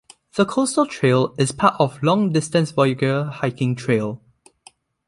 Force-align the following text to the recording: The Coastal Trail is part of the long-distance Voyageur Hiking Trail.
The 0.35 0.47
Coastal 0.47 0.87
Trail 0.87 1.35
is 1.37 1.51
part 1.51 1.75
of 1.79 1.99
the 1.99 2.07
long-distance 2.07 2.71
Voyageur 2.71 3.29
Hiking 3.29 3.75
Trail. 3.75 4.19